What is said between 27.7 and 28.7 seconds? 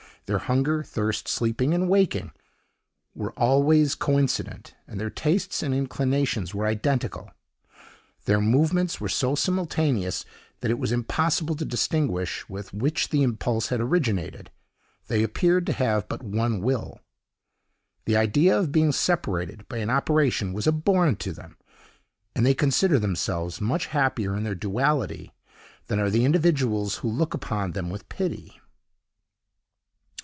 them with pity."